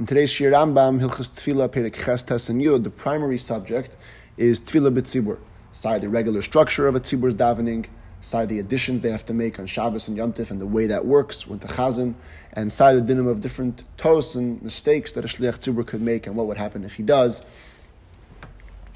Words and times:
In 0.00 0.06
today's 0.06 0.30
Shir 0.30 0.50
Rambam, 0.50 0.98
Hilchas 0.98 1.30
Tefillah, 1.30 1.68
Perek 1.68 1.92
Ches, 1.92 2.22
the 2.22 2.90
primary 2.90 3.36
subject 3.36 3.98
is 4.38 4.58
Tefillah 4.62 4.94
B'tzibur. 4.98 5.38
Side 5.72 6.00
the 6.00 6.08
regular 6.08 6.40
structure 6.40 6.88
of 6.88 6.96
a 6.96 7.00
Tzibur's 7.00 7.34
davening, 7.34 7.84
side 8.22 8.48
the 8.48 8.60
additions 8.60 9.02
they 9.02 9.10
have 9.10 9.26
to 9.26 9.34
make 9.34 9.58
on 9.58 9.66
Shabbos 9.66 10.08
and 10.08 10.16
Yom 10.16 10.32
Tif 10.32 10.50
and 10.50 10.58
the 10.58 10.66
way 10.66 10.86
that 10.86 11.04
works 11.04 11.46
with 11.46 11.60
the 11.60 11.68
Chazan, 11.68 12.14
and 12.54 12.72
side 12.72 12.96
the 12.96 13.14
dinim 13.14 13.28
of 13.28 13.42
different 13.42 13.84
tos 13.98 14.36
and 14.36 14.62
mistakes 14.62 15.12
that 15.12 15.26
a 15.26 15.28
Shliach 15.28 15.58
Tzibur 15.58 15.86
could 15.86 16.00
make 16.00 16.26
and 16.26 16.34
what 16.34 16.46
would 16.46 16.56
happen 16.56 16.82
if 16.82 16.94
he 16.94 17.02
does, 17.02 17.44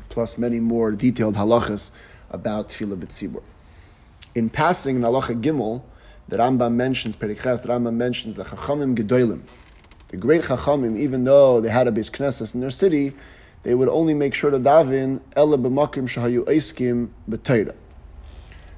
plus 0.09 0.39
many 0.39 0.59
more 0.59 0.91
detailed 0.91 1.35
halachas 1.35 1.91
about 2.31 2.71
Tefillah 2.71 2.97
B'tzibur. 2.97 3.43
In 4.35 4.49
passing, 4.49 4.97
in 4.97 5.03
Halacha 5.03 5.39
Gimel, 5.39 5.83
the 6.29 6.39
Rambam 6.39 6.73
mentions, 6.73 7.15
Perichas, 7.15 7.61
the 7.61 7.69
Rambam 7.69 7.93
mentions 7.97 8.37
the 8.37 8.45
Chachamim 8.45 8.97
Gedolim. 8.97 9.43
The 10.15 10.21
great 10.21 10.43
Chachamim, 10.43 10.97
even 10.97 11.25
though 11.25 11.61
they 11.61 11.71
had 11.71 11.89
a 11.89 11.91
base 11.91 12.09
Knesset 12.09 12.55
in 12.55 12.61
their 12.61 12.71
city, 12.71 13.15
they 13.65 13.75
would 13.75 13.89
only 13.89 14.15
make 14.15 14.33
sure 14.33 14.49
to 14.49 14.61
daven 14.61 15.21
Ela 15.35 15.59
b'makim 15.59 16.07
shahayu 16.07 16.45
eiskim 16.45 17.09
b'teira. 17.29 17.75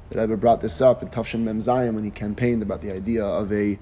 The 0.08 0.20
Rebbe 0.22 0.38
brought 0.38 0.62
this 0.62 0.80
up 0.80 1.02
in 1.02 1.10
Tafshin 1.10 1.40
Mem 1.40 1.60
Zayim 1.60 1.92
when 1.92 2.04
he 2.04 2.10
campaigned 2.10 2.62
about 2.62 2.80
the 2.80 2.90
idea 2.90 3.22
of 3.22 3.52
a 3.52 3.78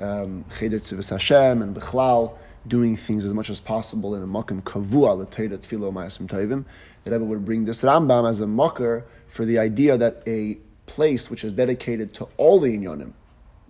um, 0.00 0.44
Cheder 0.56 0.78
Tzivis 0.78 1.10
Hashem 1.10 1.62
and 1.62 1.74
Bechlal 1.74 2.36
doing 2.68 2.94
things 2.94 3.24
as 3.24 3.34
much 3.34 3.50
as 3.50 3.58
possible 3.58 4.14
in 4.14 4.22
a 4.22 4.28
makim 4.28 4.62
kavua 4.62 5.18
l'teira 5.18 5.58
tefilo 5.58 5.92
ma'asim 5.92 6.28
tovim. 6.28 6.64
The 7.02 7.10
Rebbe 7.10 7.24
would 7.24 7.44
bring 7.44 7.64
this 7.64 7.82
Rambam 7.82 8.30
as 8.30 8.38
a 8.38 8.46
mocker 8.46 9.04
for 9.26 9.44
the 9.44 9.58
idea 9.58 9.98
that 9.98 10.22
a 10.28 10.58
place 10.86 11.28
which 11.28 11.42
is 11.42 11.52
dedicated 11.52 12.14
to 12.14 12.28
all 12.36 12.60
the 12.60 12.78
inyanim, 12.78 13.14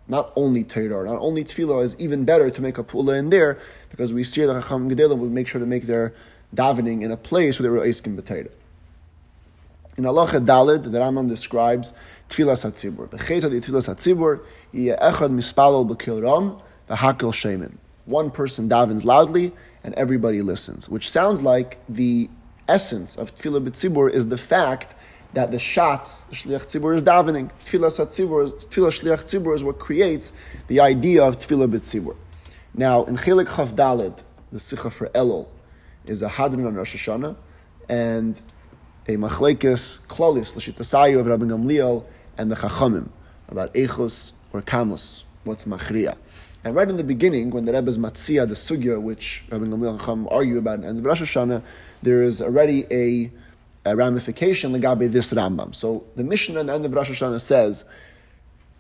not 0.08 0.32
only 0.36 0.64
Torah, 0.64 1.08
not 1.08 1.18
only 1.18 1.44
Tefillah, 1.44 1.82
is 1.82 1.96
even 1.98 2.24
better 2.24 2.50
to 2.50 2.62
make 2.62 2.78
a 2.78 2.84
pula 2.84 3.18
in 3.18 3.30
there 3.30 3.58
because 3.90 4.12
we 4.12 4.24
see 4.24 4.45
that 4.45 4.62
Chacham 4.62 4.90
Gedalim 4.90 5.18
would 5.18 5.32
make 5.32 5.48
sure 5.48 5.60
to 5.60 5.66
make 5.66 5.84
their 5.84 6.12
davening 6.54 7.02
in 7.02 7.10
a 7.10 7.16
place 7.16 7.59
where 7.59 7.65
they 7.65 7.70
were 7.70 7.84
Eiskim 7.84 8.20
B'Torah. 8.20 8.51
In 9.96 10.06
Allah 10.06 10.26
Dalid, 10.26 10.82
the 10.82 10.98
Rambam 10.98 11.29
describes 11.29 11.95
Tefillah 12.29 12.54
Satzibur. 12.54 13.09
The 13.10 13.18
Chet 13.18 13.45
of 13.45 13.52
the 13.52 13.59
Tefillah 13.59 13.95
Satzibur, 13.95 14.45
Echad 14.74 15.30
Mispalol 15.32 15.88
B'Kil 15.88 16.23
Ram, 16.23 16.60
V'Hakil 16.90 17.32
Shemin. 17.32 17.74
One 18.04 18.30
person 18.30 18.68
davens 18.68 19.04
loudly 19.04 19.52
and 19.84 19.95
everybody 19.95 20.42
listens, 20.42 20.88
which 20.88 21.10
sounds 21.10 21.42
like 21.42 21.79
the 21.88 22.29
essence 22.68 23.16
of 23.16 23.34
Tefillah 23.34 23.66
B'Tzibur 23.66 24.10
is 24.10 24.29
the 24.29 24.36
fact 24.36 24.95
that 25.35 25.51
the 25.51 25.59
shots, 25.59 26.24
the 26.24 26.35
Shliach 26.35 26.65
Tzibur 26.65 26.95
is 26.95 27.02
davening. 27.02 27.51
Tefillah 27.65 27.90
Tzibur, 28.07 28.51
Tefillah 28.66 29.02
Shliach 29.02 29.24
Tzibur 29.24 29.54
is 29.54 29.63
what 29.63 29.79
creates 29.79 30.32
the 30.68 30.80
idea 30.80 31.23
of 31.24 31.38
Tefillah 31.38 31.71
B'Tzibur. 31.71 32.16
Now, 32.73 33.04
in 33.04 33.16
Chilik 33.16 33.46
Chav 33.46 33.73
Daled, 33.73 34.23
the 34.52 34.60
Sikha 34.60 34.91
for 34.91 35.09
Elul, 35.09 35.46
is 36.07 36.23
a 36.23 36.29
Hadron 36.29 36.66
on 36.66 36.74
Rosh 36.74 36.96
Hashanah, 36.96 37.37
and 37.88 38.41
a 39.07 39.13
Machlekes 39.13 40.01
Klolis, 40.07 40.57
L'Shitasayu 40.57 41.21
of 41.21 41.26
Rabbi 41.26 41.45
Gamliel, 41.45 42.07
and 42.38 42.51
the 42.51 42.57
Chachamim, 42.57 43.09
about 43.48 43.74
Echos 43.74 44.32
or 44.52 44.63
Kamus, 44.63 45.24
what's 45.45 45.65
Machriya. 45.65 46.16
And 46.65 46.74
right 46.74 46.88
in 46.88 46.96
the 46.96 47.04
beginning, 47.04 47.51
when 47.51 47.65
the 47.65 47.73
Rebbe's 47.73 47.98
Matzia, 47.98 48.48
the 48.48 48.54
Sugya, 48.54 49.01
which 49.01 49.45
Rabbi 49.51 49.65
Gamliel 49.65 49.91
and 49.91 50.01
Chacham 50.01 50.29
argue 50.30 50.59
about, 50.59 50.80
and 50.80 50.98
the 50.98 51.02
Rosh 51.02 51.23
Hashanah, 51.23 51.63
there 52.02 52.23
is 52.23 52.41
already 52.41 52.87
a 52.91 53.30
a 53.85 53.95
ramification 53.95 54.73
legabe 54.73 55.10
this 55.10 55.32
Rambam. 55.32 55.74
So 55.74 56.04
the 56.16 56.24
Mishnah 56.24 56.60
at 56.60 56.66
the 56.66 56.73
end 56.73 56.87
of 56.87 56.95
Rosh 56.95 57.10
Hashanah 57.10 57.40
says, 57.40 57.85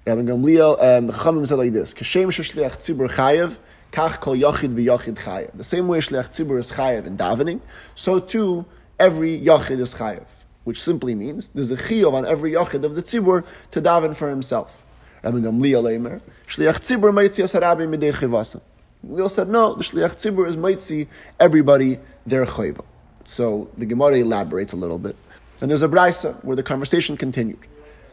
Rabbi 0.06 0.22
Gamliel 0.22 0.78
uh, 0.78 0.98
and 0.98 1.08
the 1.08 1.12
Chamim 1.12 1.46
said 1.46 1.56
like 1.56 1.72
this: 1.72 1.94
Kashem 1.94 2.26
shliach 2.26 2.76
tzibur 2.76 3.10
chayev, 3.10 3.58
kach 3.90 4.20
kol 4.20 4.34
yachid 4.34 4.74
v'yachid 4.74 5.18
chayev. 5.18 5.50
The 5.54 5.64
same 5.64 5.88
way 5.88 6.00
shliach 6.00 6.28
tzibur 6.28 6.58
is 6.58 6.72
chayev 6.72 7.06
in 7.06 7.16
davening, 7.16 7.60
so 7.94 8.20
too 8.20 8.66
every 8.98 9.40
yachid 9.40 9.78
is 9.78 9.94
chayev, 9.94 10.44
which 10.64 10.82
simply 10.82 11.14
means 11.14 11.50
there's 11.50 11.70
a 11.70 11.76
chiyuv 11.76 12.12
on 12.12 12.26
every 12.26 12.52
yachid 12.52 12.84
of 12.84 12.96
the 12.96 13.02
tzibur 13.02 13.46
to 13.70 13.80
daven 13.80 14.14
for 14.14 14.28
himself. 14.28 14.84
Rabbi 15.22 15.38
Gamliel 15.38 15.84
Eimer, 15.84 16.20
shliach 16.46 16.80
tzibur 16.80 17.10
maitzi 17.10 17.42
asarabi 17.42 17.88
midei 17.88 18.12
chivasa. 18.12 18.60
Gamliel 19.06 19.30
said 19.30 19.48
no, 19.48 19.74
the 19.74 19.84
shliach 19.84 20.16
tzibur 20.16 20.46
is 20.46 20.56
maitzi 20.58 21.08
everybody 21.40 21.98
their 22.26 22.44
chayva. 22.44 22.84
So 23.24 23.70
the 23.76 23.86
Gemara 23.86 24.16
elaborates 24.16 24.72
a 24.72 24.76
little 24.76 24.98
bit. 24.98 25.16
And 25.60 25.70
there's 25.70 25.82
a 25.82 25.88
brisa 25.88 26.42
where 26.44 26.56
the 26.56 26.62
conversation 26.62 27.16
continued. 27.16 27.66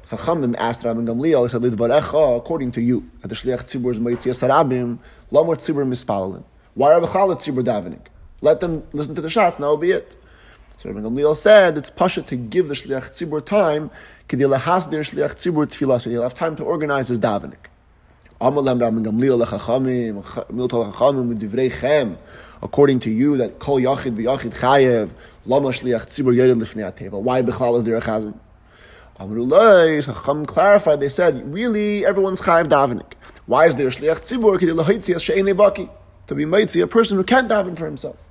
Chachamim 0.07 0.55
asked 0.57 0.83
Rabbi 0.83 1.01
Gamliel, 1.01 1.43
he 1.43 1.49
said, 1.49 1.61
Lidvarecha, 1.61 2.37
according 2.37 2.71
to 2.71 2.81
you, 2.81 3.09
at 3.23 3.29
the 3.29 3.35
Shliach 3.35 3.63
Tzibur 3.63 3.91
is 3.91 3.99
Moitzias 3.99 4.45
Harabim, 4.45 4.99
Lamor 5.31 5.55
Tzibur 5.55 5.87
Mispalin. 5.87 6.43
Why 6.73 6.93
are 6.93 6.99
Bechala 6.99 7.35
Tzibur 7.35 7.63
davening? 7.63 8.01
Let 8.41 8.59
them 8.59 8.83
listen 8.91 9.15
to 9.15 9.21
the 9.21 9.29
shots, 9.29 9.59
now 9.59 9.69
will 9.69 9.77
be 9.77 9.91
it. 9.91 10.15
So 10.77 10.89
Rabbi 10.89 11.07
Gamliel 11.07 11.37
said, 11.37 11.77
it's 11.77 11.89
pasha 11.89 12.21
to 12.23 12.35
give 12.35 12.67
the 12.67 12.73
Shliach 12.73 13.11
Tzibur 13.11 13.45
time, 13.45 13.89
Kedil 14.27 14.57
Hasdir 14.57 14.99
Shliach 14.99 15.35
Tzibur 15.35 15.65
Tfilah, 15.65 16.01
so 16.01 16.09
he'll 16.09 16.23
have 16.23 16.33
time 16.33 16.55
to 16.57 16.63
organize 16.63 17.07
his 17.07 17.19
davening. 17.19 17.55
According 22.61 22.99
to 22.99 23.09
you 23.09 23.37
that 23.37 23.59
kol 23.59 23.79
yachid 23.79 24.15
v'yachid 24.15 24.53
chayev 24.59 25.09
lama 25.45 25.69
shliach 25.69 26.05
tzibur 26.05 26.35
yered 26.35 26.55
lifnei 26.55 26.91
ateva. 26.91 27.19
Why 27.21 27.41
bichlal 27.41 27.77
is 27.77 27.83
there 27.85 27.97
a 27.97 28.01
chazan? 28.01 28.37
Amrulay, 29.19 30.03
Chacham 30.05 30.45
clarified. 30.45 30.99
They 30.99 31.09
said, 31.09 31.53
really, 31.53 32.05
everyone's 32.05 32.41
chayev 32.41 32.67
davening. 32.67 33.11
Why 33.45 33.67
is 33.67 33.75
there 33.75 33.87
a 33.87 33.91
shliach 33.91 34.21
tzibur 34.21 34.59
kedei 34.59 34.79
lahaitzias 34.79 35.23
she'enei 35.23 35.53
baki 35.53 35.89
to 36.27 36.35
be 36.35 36.45
mitzi 36.45 36.81
a 36.81 36.87
person 36.87 37.17
who 37.17 37.23
can't 37.23 37.49
daven 37.49 37.77
for 37.77 37.85
himself? 37.85 38.27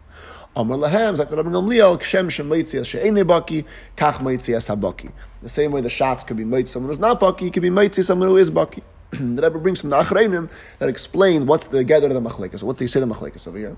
Amr 0.56 0.76
lahem, 0.76 1.16
Zakar 1.16 1.36
Rabbi 1.36 1.50
Gamliel, 1.50 1.98
kshem 1.98 2.26
shemitzias 2.26 2.86
she'enei 2.86 3.24
baki, 3.24 3.64
kach 3.96 4.18
mitzias 4.18 4.74
habaki. 4.74 5.12
The 5.42 5.48
same 5.48 5.72
way 5.72 5.80
the 5.80 5.90
shots 5.90 6.24
could 6.24 6.36
be 6.36 6.44
mitzi 6.44 6.72
someone 6.72 6.90
who's 6.90 6.98
not 7.00 7.20
baki, 7.20 7.52
could 7.52 7.62
be 7.62 7.70
mitzi 7.70 8.02
someone 8.02 8.28
who 8.28 8.36
is 8.36 8.50
baki. 8.50 8.82
the 9.12 9.42
Rebbe 9.42 9.58
brings 9.58 9.80
from 9.80 9.90
the 9.90 9.96
Achreinim 9.96 10.48
that 10.78 10.88
explain 10.88 11.46
what's 11.46 11.66
the 11.66 11.82
gather 11.82 12.06
of 12.06 12.14
the 12.14 12.20
machlekes. 12.20 12.62
What's 12.62 12.78
the 12.78 12.86
say 12.86 13.00
the 13.00 13.06
machlekes 13.06 13.48
over 13.48 13.58
here? 13.58 13.76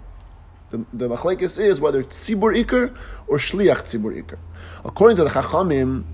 The, 0.70 0.84
the 0.92 1.08
machlekes 1.08 1.58
is 1.58 1.80
whether 1.80 2.02
tzibur 2.02 2.54
ikr 2.62 2.96
or 3.26 3.38
shliach 3.38 3.82
tzibur 3.82 4.22
ikr. 4.22 4.38
According 4.84 5.16
to 5.16 5.24
the 5.24 5.30
Chachamim, 5.30 6.04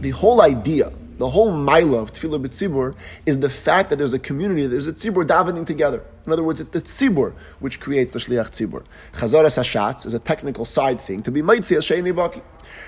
the 0.00 0.10
whole 0.10 0.42
idea, 0.42 0.92
the 1.18 1.28
whole 1.28 1.52
mila 1.52 2.02
of 2.02 2.12
tefillah 2.12 2.44
b'tzibur 2.44 2.94
is 3.26 3.40
the 3.40 3.48
fact 3.48 3.90
that 3.90 3.98
there's 3.98 4.12
a 4.12 4.18
community, 4.18 4.66
there's 4.66 4.86
a 4.86 4.92
tzibur 4.92 5.24
davening 5.24 5.64
together. 5.64 6.04
In 6.26 6.32
other 6.32 6.42
words, 6.42 6.60
it's 6.60 6.70
the 6.70 6.80
tzibur 6.80 7.34
which 7.60 7.80
creates 7.80 8.12
the 8.12 8.18
shliach 8.18 8.50
tzibur. 8.50 8.84
Chazaras 9.12 9.58
hashatz 9.58 10.04
is 10.04 10.14
a 10.14 10.18
technical 10.18 10.64
side 10.64 11.00
thing 11.00 11.22
to 11.22 11.30
be 11.30 11.40
mitzvah 11.40 11.76
sheini 11.76 12.12
baki. 12.12 12.42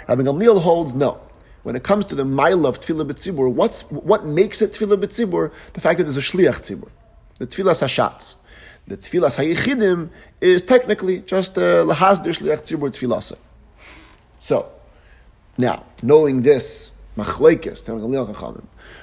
Rabbi 0.08 0.22
Gamliel 0.22 0.60
holds 0.60 0.94
no. 0.94 1.20
When 1.64 1.76
it 1.76 1.82
comes 1.82 2.04
to 2.06 2.14
the 2.14 2.24
mila 2.24 2.68
of 2.68 2.78
tefillah 2.78 3.10
b'tzibur, 3.10 3.52
what's 3.52 3.90
what 3.90 4.24
makes 4.24 4.62
it 4.62 4.72
tefillah 4.72 5.02
b'tzibur? 5.02 5.50
The 5.72 5.80
fact 5.80 5.98
that 5.98 6.04
there's 6.04 6.16
a 6.16 6.20
shliach 6.20 6.60
tzibur, 6.60 6.90
the 7.38 7.46
tefillah 7.46 7.72
hashatz. 7.72 8.36
The 8.86 8.98
tefillas 8.98 9.38
hayichidim 9.38 10.10
is 10.42 10.62
technically 10.62 11.20
just 11.20 11.56
a 11.56 11.86
lahazdir 11.86 12.38
shliach 12.38 12.60
tzibur 12.60 12.90
tefillasa. 12.90 13.38
So, 14.38 14.70
now, 15.56 15.84
knowing 16.02 16.42
this, 16.42 16.92
machlekes, 17.16 17.88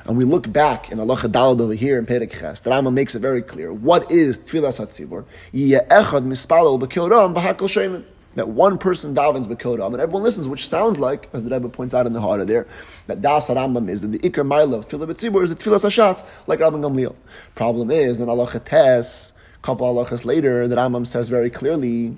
and 0.05 0.17
we 0.17 0.23
look 0.23 0.53
back 0.53 0.91
in 0.91 0.99
Allah 0.99 1.16
Dalad 1.16 1.61
over 1.61 1.73
here 1.73 1.97
in 1.97 2.05
Perek 2.05 2.39
Ches, 2.39 2.61
the 2.61 2.69
Rama 2.69 2.91
makes 2.91 3.16
it 3.16 3.19
very 3.22 3.41
clear. 3.41 3.73
What 3.73 4.11
is 4.11 4.38
tefillas 4.38 4.79
hatzibur? 4.79 5.25
echad 5.51 6.28
mispalel 6.28 6.79
b'kil 6.79 7.09
ram 7.09 7.33
b'hakol 7.33 7.67
shemin. 7.67 8.03
That 8.36 8.47
one 8.47 8.78
person 8.78 9.14
davens 9.14 9.50
ram, 9.50 9.94
and 9.94 10.02
everyone 10.02 10.24
listens, 10.24 10.47
which 10.47 10.66
sounds 10.66 11.00
like, 11.00 11.30
as 11.34 11.44
the 11.44 11.50
Rebbe 11.50 11.68
points 11.68 11.94
out 11.94 12.06
in 12.06 12.14
the 12.14 12.22
Hara 12.22 12.46
there, 12.46 12.66
that 13.08 13.22
das 13.22 13.50
Rambam 13.50 13.90
is 13.90 14.02
that 14.02 14.14
the 14.14 14.19
ikar 14.19 14.47
ma'ila 14.47 14.75
of 14.75 14.88
b'tzibur 14.88 15.44
is 15.44 15.50
the 15.50 15.56
tefillas 15.56 15.84
hashatz, 15.84 16.24
like 16.47 16.62
Rabbi 16.62 16.78
Gamliel. 16.78 17.14
Problem 17.56 17.91
is, 17.91 18.20
that 18.20 18.30
Allah 18.30 18.47
Tes, 18.64 19.34
couple 19.62 19.94
halachas 19.94 20.25
later, 20.25 20.68
the 20.68 20.75
Rambam 20.78 21.06
says 21.06 21.28
very 21.28 21.50
clearly 21.50 22.17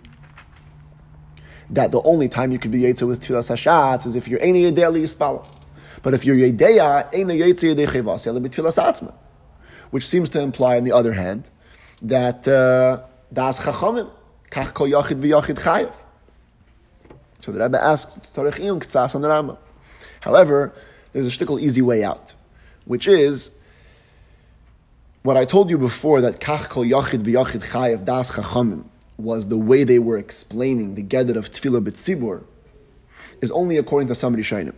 that 1.69 1.91
the 1.91 2.01
only 2.03 2.29
time 2.29 2.51
you 2.51 2.59
could 2.59 2.71
be 2.71 2.81
yetzer 2.81 3.07
with 3.07 3.21
tefillas 3.21 3.49
hashatz 3.49 4.05
is 4.05 4.15
if 4.15 4.27
you're 4.27 4.39
eni 4.39 4.71
yedei 4.71 5.01
yispala. 5.01 5.47
But 6.03 6.13
if 6.13 6.25
you're 6.25 6.35
yedeya, 6.35 7.11
eni 7.11 7.39
yetzer 7.39 7.73
yedei 7.73 7.87
chevas, 7.87 8.27
yela 8.27 8.39
b'tefillas 8.39 8.77
atzma. 8.81 9.13
Which 9.89 10.07
seems 10.07 10.29
to 10.29 10.39
imply, 10.39 10.77
on 10.77 10.83
the 10.83 10.91
other 10.91 11.13
hand, 11.13 11.49
that 12.03 12.47
uh, 12.47 13.05
das 13.31 13.59
chachamim, 13.65 14.11
kach 14.51 14.73
kol 14.73 14.87
yachid 14.87 15.19
v'yachid 15.19 15.59
chayev. 15.59 15.95
So 17.43 17.51
the 17.51 17.59
Rebbe 17.59 17.77
asks, 17.77 18.37
on 18.37 18.45
the 18.45 18.51
Rambam. 19.27 19.57
However, 20.21 20.73
there's 21.11 21.27
a 21.27 21.29
shtickle 21.29 21.59
easy 21.59 21.81
way 21.81 22.01
out, 22.01 22.35
which 22.85 23.05
is 23.05 23.51
what 25.23 25.35
I 25.35 25.43
told 25.43 25.69
you 25.69 25.77
before 25.77 26.21
that 26.21 26.39
kach 26.39 26.69
kol 26.69 26.85
yachid 26.85 27.23
v'yachid 27.23 27.69
chayev 27.69 28.05
das 28.05 28.31
chachamim 28.31 28.85
was 29.17 29.49
the 29.49 29.57
way 29.57 29.83
they 29.83 29.99
were 29.99 30.17
explaining 30.17 30.95
the 30.95 31.03
gedder 31.03 31.35
of 31.35 31.51
tefillah 31.51 31.83
b'tzibur 31.83 32.45
is 33.41 33.51
only 33.51 33.75
according 33.75 34.07
to 34.07 34.15
some 34.15 34.37
Rishonim. 34.37 34.75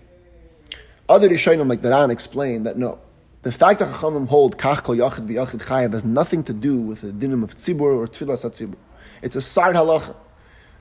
Other 1.07 1.29
Rishonim, 1.29 1.69
like 1.69 1.81
the 1.81 1.91
Ran, 1.91 2.09
explain 2.09 2.63
that 2.63 2.79
no, 2.79 2.97
the 3.44 3.51
fact 3.51 3.77
that 3.77 3.94
chachamim 3.94 4.27
hold 4.27 4.57
kach 4.57 4.81
kol 4.81 4.95
yachid 4.95 5.27
v'yachid 5.27 5.63
chayev 5.68 5.94
has 5.94 6.03
nothing 6.03 6.44
to 6.44 6.53
do 6.53 6.81
with 6.81 7.01
the 7.01 7.11
dinim 7.11 7.44
of 7.44 7.53
tzibur 7.53 7.95
or 7.95 8.07
tefillah 8.07 8.44
satzibur. 8.44 8.77
It's 9.21 9.35
a 9.35 9.41
side 9.41 9.75
halacha. 9.75 10.15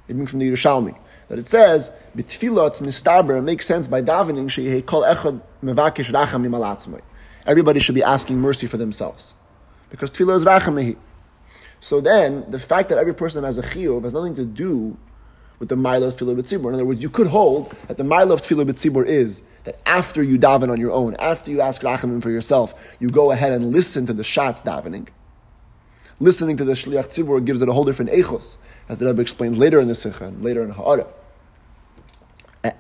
They 0.07 0.15
bring 0.15 0.27
from 0.27 0.39
the 0.39 0.51
Yerushalmi 0.51 0.97
that 1.29 1.39
it 1.39 1.47
says 1.47 1.91
b'tfilah 2.17 2.71
mistaber 2.83 3.43
makes 3.43 3.67
sense 3.67 3.89
by 3.89 4.03
davening 4.03 4.47
sheyeh 4.47 4.85
kol 4.85 5.03
echad 5.03 5.41
mevakish 5.63 6.13
racham 6.13 6.47
imalatzmai. 6.47 7.01
Everybody 7.47 7.81
should 7.81 7.95
be 7.95 8.03
asking 8.03 8.39
mercy 8.39 8.67
for 8.67 8.77
themselves 8.77 9.35
because 9.91 10.11
tefillah 10.11 10.35
is 10.35 10.45
rachamehi. 10.45 10.97
So 11.81 12.01
then, 12.01 12.51
the 12.51 12.59
fact 12.59 12.89
that 12.89 12.99
every 12.99 13.15
person 13.15 13.45
has 13.45 13.59
a 13.59 13.63
chiyuv 13.63 14.05
has 14.05 14.15
nothing 14.15 14.35
to 14.35 14.47
do 14.47 14.97
with 15.59 15.69
the 15.69 15.77
mile 15.77 16.03
of 16.03 16.15
tefillah 16.15 16.37
b'tzibur. 16.37 16.69
In 16.69 16.75
other 16.75 16.85
words, 16.85 17.03
you 17.03 17.11
could 17.11 17.27
hold 17.27 17.71
that 17.89 17.97
the 17.97 18.05
mile 18.05 18.33
of 18.33 18.41
tefillah 18.41 18.69
b'tzibur 18.69 19.07
is 19.07 19.43
that 19.65 19.81
after 19.87 20.23
you 20.23 20.39
daven 20.39 20.71
on 20.71 20.81
your 20.81 20.93
own, 20.93 21.17
after 21.17 21.51
you 21.51 21.61
ask 21.61 21.83
rachamim 21.83 22.23
for 22.23 22.31
yourself, 22.31 22.97
you 23.01 23.09
go 23.09 23.31
ahead 23.31 23.53
and 23.53 23.73
listen 23.73 24.07
to 24.07 24.13
the 24.13 24.25
shots 24.25 24.63
davening. 24.63 25.09
Listening 26.21 26.57
to 26.57 26.65
the 26.65 26.75
shliach 26.75 27.09
tzibur 27.09 27.45
gives 27.45 27.61
it 27.61 27.69
a 27.69 27.73
whole 27.73 27.85
different 27.85 28.11
echos, 28.13 28.59
as 28.89 28.99
the 28.99 29.07
Rebbe 29.07 29.21
explains 29.21 29.59
later 29.59 29.81
in 29.81 29.89
the 29.89 29.95
Sikha 29.95 30.27
and 30.27 30.45
later 30.45 30.63
in 30.63 30.71
Ha'ara. 30.71 31.07
Eh, 32.65 32.71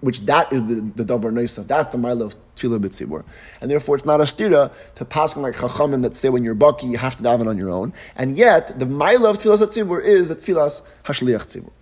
which 0.00 0.20
that 0.20 0.52
is 0.52 0.64
the, 0.66 0.74
the 0.94 1.04
davar 1.04 1.32
noisaf. 1.32 1.66
That's 1.66 1.88
the 1.88 1.98
mile 1.98 2.22
of 2.22 2.36
tefillah 2.54 2.78
b'tzibur, 2.78 3.24
and 3.60 3.68
therefore 3.68 3.96
it's 3.96 4.04
not 4.04 4.20
a 4.20 4.24
stira 4.24 4.72
to 4.94 5.04
pass 5.04 5.36
on 5.36 5.42
like 5.42 5.54
chachamim 5.54 6.02
that 6.02 6.14
say 6.14 6.28
when 6.28 6.44
you're 6.44 6.54
bucky 6.54 6.86
you 6.86 6.96
have 6.96 7.16
to 7.16 7.24
daven 7.24 7.48
on 7.48 7.58
your 7.58 7.70
own, 7.70 7.92
and 8.14 8.38
yet 8.38 8.78
the 8.78 8.86
mile 8.86 9.26
of 9.26 9.38
tefillah 9.38 9.66
tzibur 9.66 10.00
is 10.00 10.28
the 10.28 10.36
tefillas 10.36 10.82
hashliach 11.04 11.46
tzibur. 11.46 11.72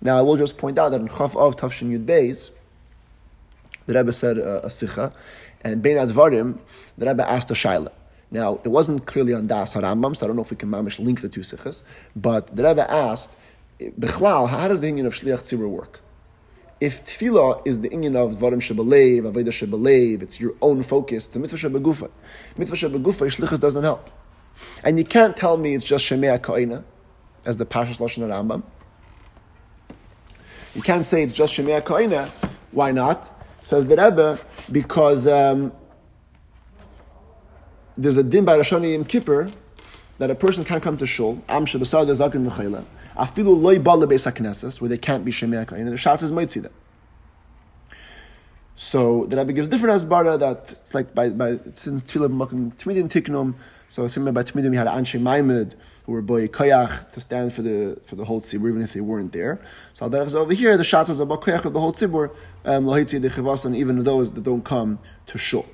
Now 0.00 0.16
I 0.16 0.22
will 0.22 0.36
just 0.36 0.56
point 0.56 0.78
out 0.78 0.88
that 0.92 1.02
in 1.02 1.08
chaf 1.08 1.36
of 1.36 1.56
tafshin 1.56 1.90
yud 1.90 2.06
beis, 2.06 2.50
the 3.84 3.94
Rebbe 3.94 4.12
said 4.12 4.38
uh, 4.38 4.60
a 4.62 4.68
sicha, 4.68 5.12
and 5.60 5.82
bein 5.82 5.98
advarim, 5.98 6.60
the 6.96 7.06
Rebbe 7.06 7.28
asked 7.28 7.50
a 7.50 7.54
shaila. 7.54 7.92
Now 8.32 8.60
it 8.64 8.68
wasn't 8.68 9.06
clearly 9.06 9.34
on 9.34 9.46
das 9.46 9.74
harambam, 9.74 10.16
so 10.16 10.24
I 10.24 10.26
don't 10.26 10.36
know 10.36 10.42
if 10.42 10.50
we 10.50 10.56
can 10.56 10.70
mamish 10.70 10.98
link 10.98 11.20
the 11.20 11.28
two 11.28 11.40
sichas, 11.42 11.84
but 12.16 12.56
the 12.56 12.64
Rebbe 12.64 12.90
asked, 12.90 13.36
Bechlal, 13.80 14.48
how 14.48 14.66
does 14.66 14.80
the 14.80 14.88
union 14.88 15.06
of 15.06 15.14
shliach 15.14 15.42
tzibur 15.42 15.68
work? 15.68 16.00
if 16.82 17.04
tefillah 17.04 17.64
is 17.64 17.80
the 17.80 17.88
inyan 17.90 18.16
of 18.16 18.38
dvarim 18.38 18.60
shebalev, 18.60 19.20
aveda 19.30 19.50
shebalev, 19.50 20.20
it's 20.20 20.40
your 20.40 20.52
own 20.60 20.82
focus, 20.82 21.28
it's 21.28 21.36
a 21.36 21.38
mitzvah 21.38 21.68
shebegufa. 21.68 22.10
Mitzvah 22.58 22.74
shebegufa, 22.74 23.26
shlichus 23.30 23.60
doesn't 23.60 23.84
help. 23.84 24.10
And 24.82 24.98
you 24.98 25.04
can't 25.04 25.36
tell 25.36 25.56
me 25.56 25.76
it's 25.76 25.84
just 25.84 26.04
shemea 26.04 26.42
ka'ina, 26.42 26.82
as 27.46 27.56
the 27.56 27.64
Pashas 27.64 27.98
Lashon 27.98 28.26
Rambam. 28.26 28.64
You 30.74 30.82
can't 30.82 31.06
say 31.06 31.22
it's 31.22 31.32
just 31.32 31.54
shemea 31.54 31.84
ka'ina. 31.84 32.26
Why 32.72 32.90
not? 32.90 33.30
Says 33.62 33.86
the 33.86 33.94
Rebbe, 33.94 34.40
because 34.72 35.28
um, 35.28 35.72
there's 37.96 38.16
a 38.16 38.22
din 38.22 38.44
by 38.44 38.56
Rosh 38.56 38.72
Yom 38.72 39.04
Kippur 39.04 39.50
that 40.18 40.30
a 40.30 40.34
person 40.34 40.64
can't 40.64 40.82
come 40.82 40.96
to 40.96 41.06
shul. 41.06 41.42
Am 41.48 41.66
shebasar 41.66 42.06
zakin 42.06 42.48
v'chayla. 42.48 42.84
Afilu 43.16 43.60
loy 43.60 43.78
bala 43.78 44.06
beis 44.06 44.80
where 44.80 44.88
they 44.88 44.98
can't 44.98 45.24
be 45.24 45.32
shemei 45.32 45.70
and 45.72 45.88
the 45.88 45.92
Shas 45.96 46.22
is 46.22 46.50
see 46.52 46.60
them. 46.60 46.72
So 48.74 49.26
the 49.26 49.36
Rebbe 49.36 49.52
gives 49.52 49.68
different 49.68 50.00
asbara 50.00 50.38
that 50.40 50.72
it's 50.72 50.94
like 50.94 51.14
by, 51.14 51.28
by 51.28 51.58
since 51.74 52.02
tefillah 52.02 52.32
makim 52.32 52.74
tmidim 52.74 53.04
tiknum. 53.04 53.54
So 53.88 54.08
similar 54.08 54.32
by 54.32 54.42
tmidim, 54.42 54.70
we 54.70 54.76
had 54.76 54.86
anshe 54.86 55.20
maimed 55.20 55.74
who 56.04 56.12
were 56.12 56.22
boy 56.22 56.48
koyach 56.48 57.10
to 57.10 57.20
stand 57.20 57.52
for 57.52 57.62
the 57.62 58.00
for 58.04 58.16
the 58.16 58.24
whole 58.24 58.40
tzibur 58.40 58.70
even 58.70 58.82
if 58.82 58.94
they 58.94 59.00
weren't 59.00 59.32
there. 59.32 59.60
So 59.92 60.06
over 60.06 60.54
here 60.54 60.76
the 60.76 60.84
shots 60.84 61.10
was 61.10 61.20
about 61.20 61.42
koyach 61.42 61.64
of 61.64 61.74
the 61.74 61.80
whole 61.80 61.92
tzibur 61.92 62.34
um, 62.64 62.86
lohitzi 62.86 63.20
de 63.20 63.78
even 63.78 64.02
those 64.02 64.32
that 64.32 64.42
don't 64.42 64.64
come 64.64 64.98
to 65.26 65.38
shul. 65.38 65.66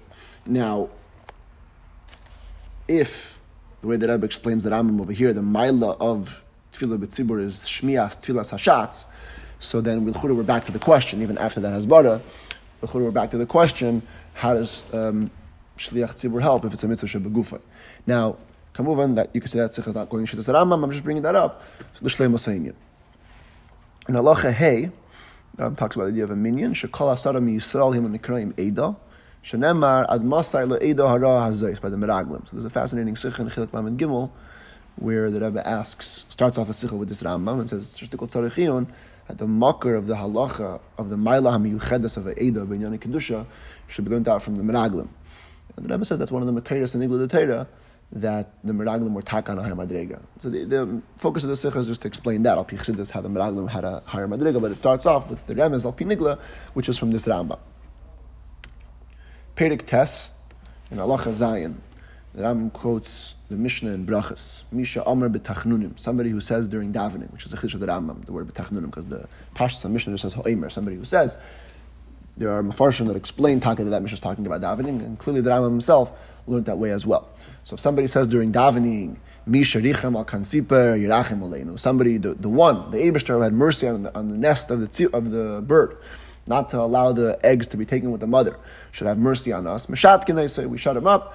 Now, 0.44 0.90
if 2.88 3.40
the 3.80 3.86
way 3.86 3.96
that 3.96 4.10
Rebbe 4.10 4.24
explains 4.24 4.64
the 4.64 4.70
Rambam 4.70 5.00
over 5.00 5.12
here, 5.12 5.32
the 5.32 5.40
maila 5.40 5.96
of 6.00 6.44
tefillah 6.72 6.98
b'tzibur 6.98 7.40
is 7.42 7.56
shmias 7.58 8.18
tefillas 8.18 8.52
hashatz, 8.52 9.04
so 9.60 9.80
then 9.80 10.04
we'll 10.04 10.34
we're 10.34 10.42
back 10.42 10.64
to 10.64 10.72
the 10.72 10.78
question, 10.78 11.22
even 11.22 11.38
after 11.38 11.60
that 11.60 11.72
hasbara, 11.74 12.20
we're 12.94 13.10
back 13.10 13.30
to 13.30 13.38
the 13.38 13.46
question, 13.46 14.02
how 14.34 14.54
does 14.54 14.84
um, 14.92 15.30
shliach 15.76 16.14
tzibur 16.14 16.40
help 16.40 16.64
if 16.64 16.72
it's 16.72 16.82
a 16.82 16.88
mitzvah 16.88 17.06
shebegufa? 17.06 17.60
Now, 18.06 18.36
kamuvan, 18.74 19.16
that 19.16 19.30
you 19.34 19.40
could 19.40 19.50
say 19.50 19.58
that 19.58 19.74
sikha 19.74 19.90
is 19.90 19.94
not 19.94 20.08
going 20.08 20.26
to 20.26 20.36
the 20.36 20.52
Rambam, 20.52 20.82
I'm 20.82 20.90
just 20.90 21.04
bringing 21.04 21.22
that 21.24 21.34
up, 21.34 21.62
so 21.92 22.00
the 22.02 22.08
Shleim 22.08 22.34
it. 22.66 22.74
In 24.08 24.14
halacha 24.14 24.52
hey, 24.52 24.90
Rambam 25.56 25.76
talks 25.76 25.96
about 25.96 26.06
the 26.06 26.12
idea 26.12 26.24
of 26.24 26.30
a 26.30 26.36
minion, 26.36 26.72
shekol 26.72 27.12
asara 27.12 27.40
yisrael 27.40 27.94
him 27.94 28.16
nikraim 28.16 28.58
eda, 28.58 28.96
shenemar 29.42 30.06
ad 30.08 30.24
masai 30.24 30.64
le 30.64 30.78
hara 30.80 31.50
by 31.80 31.88
the 31.88 31.96
Meraglim. 31.96 32.46
So 32.46 32.56
there's 32.56 32.64
a 32.64 32.70
fascinating 32.70 33.16
sikha 33.16 33.42
in 33.42 33.48
Chilik 33.48 33.72
Lamed 33.72 33.98
Gimel, 33.98 34.30
where 34.96 35.30
the 35.30 35.40
Rebbe 35.40 35.66
asks, 35.66 36.24
starts 36.28 36.58
off 36.58 36.68
a 36.68 36.72
sikha 36.72 36.96
with 36.96 37.08
this 37.08 37.22
Rambam 37.22 37.60
and 37.60 37.68
says, 37.68 37.96
that 39.28 39.38
the 39.38 39.46
makar 39.46 39.94
of 39.94 40.06
the 40.06 40.14
halacha 40.14 40.80
of 40.96 41.10
the 41.10 41.16
Maila 41.16 41.56
HaMiyuchedes 41.58 42.16
of 42.16 42.24
the 42.24 42.42
Eda 42.42 42.60
B'Inyani 42.60 42.98
Kedusha 42.98 43.46
should 43.86 44.04
be 44.04 44.10
learned 44.10 44.26
out 44.26 44.42
from 44.42 44.56
the 44.56 44.62
Meraglim. 44.62 45.08
And 45.76 45.86
the 45.86 45.94
Rebbe 45.94 46.04
says 46.04 46.18
that's 46.18 46.32
one 46.32 46.42
of 46.42 46.52
the 46.52 46.60
Makarias 46.60 46.94
and 46.94 47.04
Igla 47.04 47.28
Torah 47.28 47.68
that 48.10 48.54
the 48.64 48.72
Meraglim 48.72 49.12
were 49.12 49.22
takan 49.22 49.62
higher 49.62 49.74
madrega. 49.74 50.22
So 50.38 50.48
the, 50.48 50.64
the, 50.64 51.02
focus 51.16 51.44
of 51.44 51.50
the 51.50 51.56
sikha 51.56 51.78
is 51.78 51.86
just 51.86 52.02
to 52.02 52.08
explain 52.08 52.42
that. 52.44 52.56
Al 52.56 52.64
Pichsidis 52.64 53.10
how 53.10 53.20
the 53.20 53.28
Meraglim 53.28 53.68
had 53.68 53.84
a 53.84 54.02
higher 54.06 54.26
madrega, 54.26 54.60
but 54.60 54.70
it 54.70 54.78
starts 54.78 55.04
off 55.04 55.28
with 55.28 55.46
the 55.46 55.54
Remez 55.54 55.84
Al 55.84 55.92
Pinigla, 55.92 56.40
which 56.72 56.88
is 56.88 56.96
from 56.96 57.12
this 57.12 57.26
Rambam. 57.26 57.58
Perik 59.58 59.86
Tes 59.86 60.30
in 60.92 61.00
Allah 61.00 61.18
Zion. 61.34 61.82
The 62.32 62.44
Rambam 62.44 62.72
quotes 62.72 63.34
the 63.48 63.56
Mishnah 63.56 63.90
in 63.90 64.06
Brachas, 64.06 64.62
Misha 64.70 65.02
Omer 65.04 65.28
betachnunim, 65.28 65.98
somebody 65.98 66.30
who 66.30 66.40
says 66.40 66.68
during 66.68 66.92
davening, 66.92 67.32
which 67.32 67.44
is 67.44 67.52
a 67.52 67.56
chish 67.56 67.74
of 67.74 67.80
the 67.80 67.88
Rambam, 67.88 68.24
the 68.24 68.32
word 68.32 68.46
betachnunim, 68.46 68.86
because 68.86 69.06
the 69.06 69.26
Pashas 69.56 69.90
Mishnah 69.90 70.12
just 70.12 70.22
says 70.22 70.34
Ho'emer, 70.34 70.70
somebody 70.70 70.96
who 70.96 71.04
says. 71.04 71.36
There 72.36 72.52
are 72.52 72.62
mafarshim 72.62 73.08
that 73.08 73.16
explain 73.16 73.58
taka 73.58 73.82
that 73.82 73.90
that 73.90 74.00
Mishnah 74.00 74.14
is 74.14 74.20
talking 74.20 74.46
about 74.46 74.60
davening, 74.60 75.04
and 75.04 75.18
clearly 75.18 75.40
the 75.40 75.50
Rambam 75.50 75.70
himself 75.70 76.12
learned 76.46 76.66
that 76.66 76.78
way 76.78 76.92
as 76.92 77.04
well. 77.04 77.28
So 77.64 77.74
if 77.74 77.80
somebody 77.80 78.06
says 78.06 78.28
during 78.28 78.52
davening, 78.52 79.16
Misha 79.44 79.80
richam 79.80 80.14
al 80.14 80.24
kansiper 80.24 80.96
yirachem 80.96 81.40
aleinu, 81.40 81.76
somebody, 81.80 82.18
the, 82.18 82.34
the 82.34 82.48
one, 82.48 82.92
the 82.92 82.98
Abishter 82.98 83.34
who 83.34 83.40
had 83.40 83.54
mercy 83.54 83.88
on 83.88 84.04
the, 84.04 84.16
on 84.16 84.28
the 84.28 84.38
nest 84.38 84.70
of 84.70 84.78
the, 84.78 85.10
of 85.12 85.32
the 85.32 85.64
bird, 85.66 85.98
not 86.48 86.68
to 86.70 86.80
allow 86.80 87.12
the 87.12 87.38
eggs 87.44 87.66
to 87.68 87.76
be 87.76 87.84
taken 87.84 88.10
with 88.10 88.20
the 88.20 88.26
mother, 88.26 88.56
should 88.92 89.06
have 89.06 89.18
mercy 89.18 89.52
on 89.52 89.66
us. 89.66 89.86
Say 90.52 90.66
we 90.66 90.78
shut 90.78 90.96
him 90.96 91.06
up. 91.06 91.34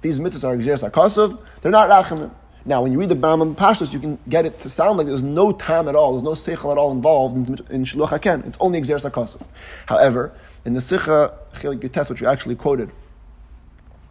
These 0.00 0.20
mitzvahs 0.20 0.44
are 0.44 0.56
gzeres. 0.56 1.38
They're 1.60 1.72
not 1.72 1.90
rachamim. 1.90 2.30
Now, 2.64 2.82
when 2.82 2.92
you 2.92 2.98
read 2.98 3.08
the 3.08 3.16
Rambam 3.16 3.54
Pashtos, 3.54 3.94
you 3.94 4.00
can 4.00 4.18
get 4.28 4.44
it 4.44 4.58
to 4.58 4.68
sound 4.68 4.98
like 4.98 5.06
there's 5.06 5.24
no 5.24 5.52
time 5.52 5.88
at 5.88 5.94
all, 5.94 6.12
there's 6.12 6.22
no 6.22 6.32
seichel 6.32 6.70
at 6.70 6.76
all 6.76 6.92
involved 6.92 7.36
in, 7.36 7.44
in 7.74 7.84
Shiluch 7.84 8.08
HaKen. 8.08 8.46
It's 8.46 8.58
only 8.60 8.80
Gzeres 8.80 9.10
HaKosov. 9.10 9.46
However, 9.86 10.32
in 10.64 10.74
the 10.74 10.80
Sikha 10.80 11.32
Chilik 11.54 11.80
Yutes, 11.80 12.10
which 12.10 12.20
you 12.20 12.26
actually 12.26 12.56
quoted 12.56 12.92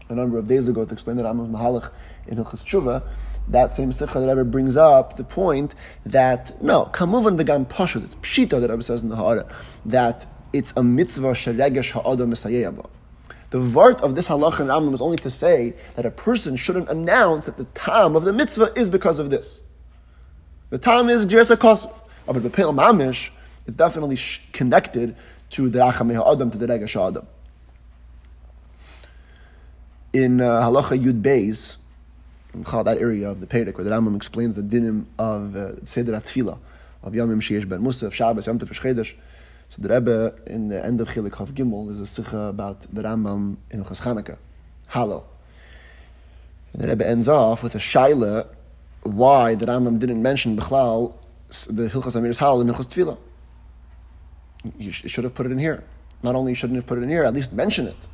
a 0.10 0.16
number 0.16 0.40
of 0.40 0.48
days 0.48 0.68
ago 0.68 0.86
to 0.86 0.94
explain 0.94 1.18
the 1.18 1.24
Rambam 1.24 1.52
Mahalach 1.52 1.92
in 2.26 2.38
Hilchas 2.38 2.64
Tshuva, 2.64 3.04
that 3.50 3.72
same 3.72 3.92
sikha 3.92 4.20
that 4.20 4.30
ever 4.30 4.44
brings 4.44 4.76
up 4.78 5.18
the 5.18 5.24
point 5.24 5.76
that 6.06 6.62
no, 6.62 6.90
kamuvan 6.94 7.38
v'gam 7.38 7.66
pashut. 7.66 8.04
It's 8.04 8.16
pshita 8.18 8.60
that 8.62 8.70
Rebbe 8.70 8.84
says 8.84 9.04
in 9.04 9.10
the 9.10 9.16
Ha'ara 9.16 9.50
that 9.86 10.26
it's 10.54 10.74
a 10.76 10.84
mitzvah 10.84 11.32
sheregesh 11.32 11.92
ha'adam 11.92 12.32
misayeyaba. 12.32 12.90
The 13.50 13.60
vart 13.60 14.02
of 14.02 14.16
this 14.16 14.28
halacha 14.28 14.60
and 14.60 14.70
Rambam 14.70 14.94
is 14.94 15.02
only 15.02 15.18
to 15.18 15.32
say 15.32 15.74
that 15.96 16.06
a 16.06 16.12
person 16.12 16.58
shouldn't 16.58 16.90
announce 16.90 17.46
that 17.46 17.56
the 17.56 17.64
time 17.66 18.16
of 18.16 18.24
the 18.24 18.34
mitzvah 18.34 18.74
is 18.76 18.90
because 18.90 19.20
of 19.20 19.30
this. 19.30 19.64
The 20.70 20.78
time 20.78 21.08
is 21.08 21.26
Jersa 21.26 21.56
Kosov. 21.56 22.02
But 22.26 22.44
the 22.44 22.50
Pale 22.50 22.74
Mamish 22.74 23.30
is 23.68 23.78
definitely 23.78 24.18
connected 24.52 25.16
to 25.52 25.70
the 25.70 25.80
Rachameh 25.80 26.30
Adam, 26.30 26.52
to 26.52 26.58
the 26.58 26.68
Regesh 26.68 27.08
Adam. 27.08 27.26
In 30.12 30.42
uh, 30.42 30.62
halacha 30.64 31.02
Yud 31.02 31.22
Beis, 31.22 31.78
that 32.54 32.98
area 33.00 33.30
of 33.30 33.40
the 33.40 33.48
Perek, 33.48 33.76
where 33.76 33.84
the 33.84 33.92
Rambam 33.92 34.16
explains 34.16 34.56
the 34.56 34.62
dinim 34.62 35.06
of 35.20 35.56
uh, 35.56 35.84
Seder 35.84 36.14
Atfila, 36.14 36.58
of 37.04 37.14
Yamim 37.14 37.42
Sheyesh 37.42 37.68
Ben 37.68 37.82
Musaf, 37.82 38.14
Shabbos, 38.14 38.48
Yom 38.48 38.60
Tov 38.60 38.70
Chedesh. 38.70 39.16
So 39.70 39.82
the 39.82 39.94
Rebbe, 39.94 40.36
in 40.48 40.70
the 40.70 40.84
end 40.84 41.02
of 41.02 41.10
Chilik 41.10 41.32
Chav 41.32 41.52
Gimel, 41.52 41.88
there's 41.88 42.00
a 42.00 42.06
sikha 42.06 42.38
about 42.38 42.82
the 42.82 43.04
Rambam 43.04 43.58
in 43.72 43.84
Chas 43.84 44.00
Chanukah, 44.00 44.38
Hallel. 44.90 45.24
And 46.74 46.82
the 46.82 46.88
Rebbe 46.88 47.08
ends 47.08 47.28
off 47.28 47.64
with 47.64 47.76
a 47.76 47.80
shaila 47.80 48.48
why 49.04 49.56
the 49.56 49.66
Rambam 49.66 50.00
didn't 50.00 50.22
mention 50.22 50.58
Bechlal, 50.58 51.16
the 51.70 51.88
Hilchas 51.88 52.16
Amiris 52.16 52.40
Hallel 52.40 52.62
in 52.62 52.68
Hilchas 52.68 52.88
Tefillah. 52.88 53.18
You 54.78 54.92
should 54.92 55.24
have 55.24 55.34
put 55.34 55.46
it 55.46 55.52
in 55.52 55.60
here. 55.60 55.84
Not 56.24 56.36
only 56.36 56.54
shouldn't 56.54 56.76
have 56.76 56.88
put 56.88 56.98
it 56.98 57.02
in 57.02 57.10
here, 57.10 57.24
at 57.24 57.34
least 57.34 57.54
mention 57.54 57.88
it. 57.88 58.08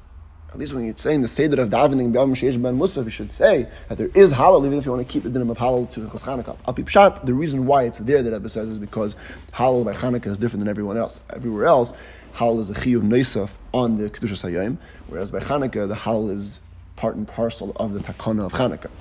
At 0.53 0.59
least 0.59 0.75
when 0.75 0.85
you're 0.85 0.95
saying 0.95 1.21
the 1.21 1.27
Seder 1.27 1.59
of 1.63 1.69
davening, 1.69 2.13
Ben 2.13 2.77
Musaf, 2.77 3.05
you 3.05 3.09
should 3.09 3.31
say 3.31 3.67
that 3.89 3.97
there 3.97 4.11
is 4.13 4.31
halal, 4.33 4.63
even 4.67 4.77
if 4.77 4.85
you 4.85 4.91
want 4.91 5.07
to 5.07 5.11
keep 5.11 5.23
the 5.23 5.29
dinner 5.31 5.51
of 5.51 5.57
halal 5.57 5.89
to 5.89 6.07
Chas 6.07 6.21
Chanukah. 6.21 6.55
Pshat, 6.63 7.25
the 7.25 7.33
reason 7.33 7.65
why 7.65 7.85
it's 7.85 7.97
there, 7.97 8.21
that 8.21 8.31
Rebbe 8.31 8.47
says, 8.47 8.69
is 8.69 8.77
because 8.77 9.15
halal 9.53 9.83
by 9.83 9.93
Chanukah 9.93 10.27
is 10.27 10.37
different 10.37 10.59
than 10.59 10.69
everyone 10.69 10.95
else. 10.95 11.23
Everywhere 11.31 11.65
else, 11.65 11.93
halal 12.33 12.59
is 12.59 12.69
a 12.69 12.75
chiyuv 12.75 13.01
neisaf 13.01 13.57
on 13.73 13.95
the 13.95 14.11
Kedusha 14.11 14.51
Sayyim, 14.51 14.77
whereas 15.07 15.31
by 15.31 15.39
Chanukah, 15.39 15.87
the 15.87 15.95
halal 15.95 16.29
is 16.29 16.61
part 16.97 17.15
and 17.15 17.27
parcel 17.27 17.71
of 17.77 17.93
the 17.93 17.99
takana 17.99 18.45
of 18.45 18.53
Chanukah. 18.53 18.91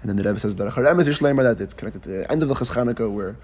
And 0.00 0.08
then 0.08 0.16
the 0.16 0.22
Rebbe 0.22 0.38
says 0.38 0.54
that 0.56 1.60
it's 1.60 1.74
connected 1.74 2.02
to 2.02 2.08
the 2.08 2.30
end 2.30 2.42
of 2.42 2.48
the 2.48 2.54
Chanukah 2.54 3.10
where 3.10 3.36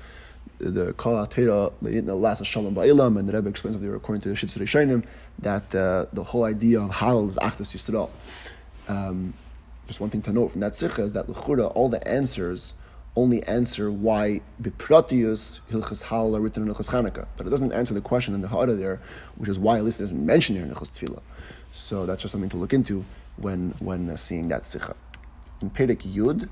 the 0.58 0.92
Kol 0.94 1.26
HaTeira, 1.26 1.72
the 1.80 2.14
last 2.14 2.44
Shalom 2.44 2.74
Ba'ilam, 2.74 3.18
and 3.18 3.28
the 3.28 3.32
Rebbe 3.32 3.48
explains 3.48 3.76
over 3.76 3.84
there, 3.84 3.94
according 3.94 4.20
to 4.22 4.28
the 4.28 4.34
Shitz 4.34 4.56
Rishonim, 4.58 5.04
that 5.40 5.74
uh, 5.74 6.06
the 6.12 6.22
whole 6.22 6.44
idea 6.44 6.80
of 6.80 6.90
Halal 6.90 7.28
is 7.28 7.36
Achdus 7.36 7.74
Yisrael. 7.74 8.10
Um, 8.88 9.34
just 9.86 10.00
one 10.00 10.10
thing 10.10 10.22
to 10.22 10.32
note 10.32 10.52
from 10.52 10.60
that 10.60 10.74
Sikha 10.74 11.02
is 11.02 11.12
that 11.12 11.28
L'chura, 11.28 11.72
all 11.74 11.88
the 11.88 12.06
answers 12.06 12.74
only 13.14 13.42
answer 13.42 13.90
why 13.90 14.40
Bipratius 14.60 15.60
Hilchas 15.70 16.04
Halal 16.04 16.36
are 16.36 16.40
written 16.40 16.66
in 16.66 16.72
Hilchas 16.72 16.90
Chanukah, 16.90 17.26
but 17.36 17.46
it 17.46 17.50
doesn't 17.50 17.72
answer 17.72 17.92
the 17.92 18.00
question 18.00 18.34
in 18.34 18.40
the 18.40 18.48
Ha'ara 18.48 18.72
there, 18.72 19.00
which 19.36 19.50
is 19.50 19.58
why 19.58 19.76
at 19.76 19.84
least 19.84 20.00
it 20.00 20.04
isn't 20.04 20.24
mentioned 20.26 20.58
here 20.58 20.66
in 20.66 20.72
Hilchas 20.72 20.90
Tefillah. 20.90 21.20
So 21.72 22.06
that's 22.06 22.22
just 22.22 22.32
something 22.32 22.50
to 22.50 22.56
look 22.56 22.72
into 22.72 23.04
when, 23.36 23.74
when 23.80 24.08
uh, 24.08 24.16
seeing 24.16 24.48
that 24.48 24.64
Sikha. 24.64 24.94
In 25.62 25.70
Perek 25.70 26.02
Yud, 26.12 26.48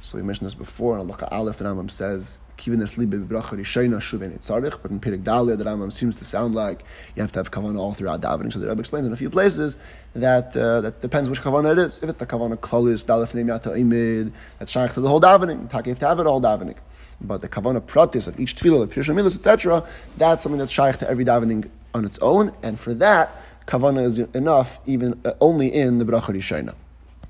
so 0.00 0.16
we 0.16 0.22
mentioned 0.22 0.46
this 0.46 0.54
before, 0.54 0.96
and 0.96 1.10
Allah 1.10 1.28
Aleph, 1.32 1.58
the 1.58 1.64
Rambam 1.64 1.90
says, 1.90 2.38
Kivinas 2.56 2.96
libe 2.96 3.26
bracha 3.26 3.58
rishayna 3.58 3.96
shuven 3.96 4.38
itzarich, 4.38 4.80
but 4.80 4.92
in 4.92 5.00
Pirik 5.00 5.24
Dalia, 5.24 5.58
the 5.58 5.64
Rambam 5.64 5.92
seems 5.92 6.18
to 6.18 6.24
sound 6.24 6.54
like 6.54 6.84
you 7.16 7.22
have 7.22 7.32
to 7.32 7.40
have 7.40 7.50
kavanah 7.50 7.80
all 7.80 7.94
throughout 7.94 8.20
davening. 8.20 8.52
So 8.52 8.60
the 8.60 8.68
Rebbe 8.68 8.78
explains 8.78 9.06
in 9.06 9.12
a 9.12 9.16
few 9.16 9.28
places 9.28 9.76
that 10.14 10.56
uh, 10.56 10.82
that 10.82 11.00
depends 11.00 11.28
which 11.28 11.42
kavanah 11.42 11.72
it 11.72 11.78
is. 11.78 12.00
If 12.00 12.08
it's 12.10 12.18
the 12.18 12.26
kavanah 12.26 12.58
klalis, 12.58 13.04
dalef 13.04 13.34
neimyata 13.34 13.76
imid, 13.76 14.32
that's 14.60 14.70
shaykh 14.70 14.92
to 14.92 15.00
the 15.00 15.08
whole 15.08 15.20
davening. 15.20 15.68
Taki 15.68 15.90
have 15.90 15.98
to 15.98 16.06
have 16.06 16.20
it 16.20 16.26
all 16.28 16.40
davening. 16.40 16.76
But 17.20 17.40
the 17.40 17.48
kavanah 17.48 17.80
pratis 17.80 18.28
of 18.28 18.38
each 18.38 18.54
tefillah, 18.54 18.88
the 18.88 19.00
pirush 19.00 19.26
etc., 19.26 19.84
that's 20.16 20.44
something 20.44 20.60
that's 20.60 20.70
shaykh 20.70 20.98
to 20.98 21.10
every 21.10 21.24
davening 21.24 21.68
on 21.92 22.04
its 22.04 22.20
own, 22.20 22.52
and 22.62 22.78
for 22.78 22.94
that, 22.94 23.42
kavanah 23.66 24.04
is 24.04 24.18
enough, 24.18 24.78
even 24.86 25.20
uh, 25.24 25.32
only 25.40 25.74
in 25.74 25.98
the 25.98 26.04
bracha 26.04 26.32
rishayna. 26.32 26.76